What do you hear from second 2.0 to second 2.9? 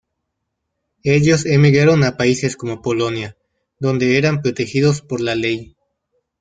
a países como